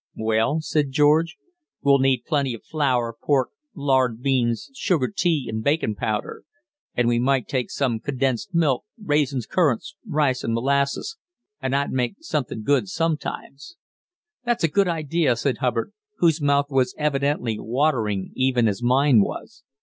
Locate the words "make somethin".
11.91-12.63